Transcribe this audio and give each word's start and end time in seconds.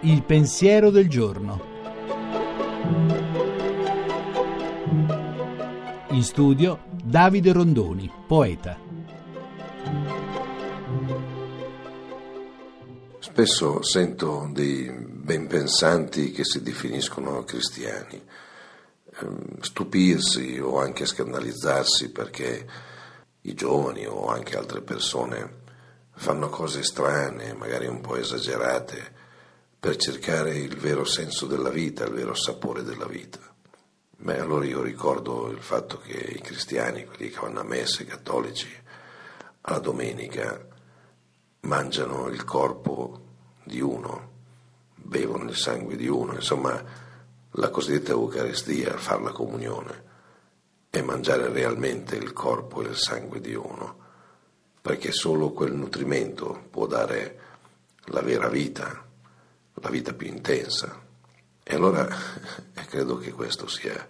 Il 0.00 0.22
pensiero 0.24 0.90
del 0.90 1.08
giorno. 1.08 1.72
In 6.10 6.22
studio 6.22 6.84
Davide 7.02 7.52
Rondoni, 7.52 8.10
poeta. 8.26 8.78
Spesso 13.18 13.82
sento 13.82 14.48
dei 14.52 14.90
ben 14.90 15.46
pensanti 15.46 16.30
che 16.30 16.44
si 16.44 16.62
definiscono 16.62 17.42
cristiani 17.44 18.22
ehm, 19.20 19.60
stupirsi 19.60 20.58
o 20.62 20.78
anche 20.78 21.04
scandalizzarsi 21.04 22.10
perché 22.10 22.92
i 23.46 23.54
giovani 23.54 24.06
o 24.06 24.28
anche 24.28 24.56
altre 24.56 24.80
persone 24.80 25.62
fanno 26.12 26.48
cose 26.48 26.82
strane, 26.82 27.52
magari 27.54 27.86
un 27.86 28.00
po' 28.00 28.16
esagerate, 28.16 29.12
per 29.78 29.96
cercare 29.96 30.56
il 30.56 30.76
vero 30.76 31.04
senso 31.04 31.46
della 31.46 31.68
vita, 31.68 32.04
il 32.04 32.12
vero 32.12 32.34
sapore 32.34 32.82
della 32.82 33.06
vita. 33.06 33.38
Beh, 34.16 34.38
allora 34.38 34.64
io 34.64 34.80
ricordo 34.80 35.50
il 35.50 35.60
fatto 35.60 35.98
che 35.98 36.16
i 36.16 36.40
cristiani, 36.40 37.04
quelli 37.04 37.28
che 37.28 37.40
vanno 37.40 37.60
a 37.60 37.64
messe, 37.64 38.04
i 38.04 38.06
cattolici, 38.06 38.68
alla 39.62 39.78
domenica 39.78 40.66
mangiano 41.60 42.28
il 42.28 42.44
corpo 42.44 43.20
di 43.62 43.80
uno, 43.80 44.30
bevono 44.94 45.50
il 45.50 45.56
sangue 45.56 45.96
di 45.96 46.08
uno, 46.08 46.32
insomma 46.32 46.82
la 47.50 47.68
cosiddetta 47.68 48.12
Eucaristia, 48.12 48.96
far 48.96 49.20
la 49.20 49.32
comunione 49.32 50.12
e 50.94 51.02
mangiare 51.02 51.48
realmente 51.48 52.14
il 52.14 52.32
corpo 52.32 52.80
e 52.80 52.90
il 52.90 52.96
sangue 52.96 53.40
di 53.40 53.54
uno, 53.54 53.98
perché 54.80 55.10
solo 55.10 55.50
quel 55.50 55.72
nutrimento 55.72 56.66
può 56.70 56.86
dare 56.86 57.38
la 58.06 58.20
vera 58.20 58.48
vita 58.48 59.02
la 59.80 59.90
vita 59.90 60.12
più 60.12 60.28
intensa. 60.28 61.02
E 61.62 61.74
allora 61.74 62.06
credo 62.88 63.16
che 63.16 63.32
questo 63.32 63.66
sia 63.66 64.08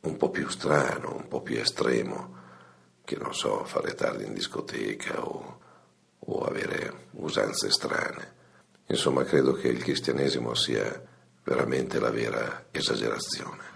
un 0.00 0.16
po' 0.16 0.30
più 0.30 0.48
strano, 0.48 1.16
un 1.16 1.26
po' 1.26 1.42
più 1.42 1.58
estremo, 1.58 2.34
che 3.04 3.16
non 3.16 3.34
so, 3.34 3.64
fare 3.64 3.94
tardi 3.94 4.24
in 4.24 4.32
discoteca 4.32 5.24
o, 5.24 5.60
o 6.18 6.44
avere 6.44 7.08
usanze 7.12 7.70
strane. 7.70 8.34
Insomma, 8.86 9.24
credo 9.24 9.54
che 9.54 9.68
il 9.68 9.82
cristianesimo 9.82 10.54
sia 10.54 11.02
veramente 11.42 11.98
la 11.98 12.10
vera 12.10 12.66
esagerazione. 12.70 13.75